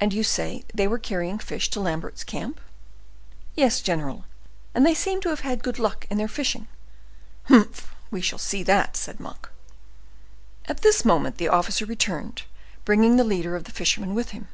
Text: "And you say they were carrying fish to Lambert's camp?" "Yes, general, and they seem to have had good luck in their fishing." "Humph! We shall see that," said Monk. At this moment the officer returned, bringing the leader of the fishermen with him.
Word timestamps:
"And 0.00 0.14
you 0.14 0.24
say 0.24 0.64
they 0.72 0.88
were 0.88 0.98
carrying 0.98 1.38
fish 1.38 1.68
to 1.72 1.80
Lambert's 1.80 2.24
camp?" 2.24 2.58
"Yes, 3.54 3.82
general, 3.82 4.24
and 4.74 4.86
they 4.86 4.94
seem 4.94 5.20
to 5.20 5.28
have 5.28 5.40
had 5.40 5.62
good 5.62 5.78
luck 5.78 6.06
in 6.08 6.16
their 6.16 6.26
fishing." 6.26 6.68
"Humph! 7.48 7.94
We 8.10 8.22
shall 8.22 8.38
see 8.38 8.62
that," 8.62 8.96
said 8.96 9.20
Monk. 9.20 9.50
At 10.64 10.80
this 10.80 11.04
moment 11.04 11.36
the 11.36 11.48
officer 11.48 11.84
returned, 11.84 12.44
bringing 12.86 13.16
the 13.18 13.24
leader 13.24 13.54
of 13.54 13.64
the 13.64 13.72
fishermen 13.72 14.14
with 14.14 14.30
him. 14.30 14.48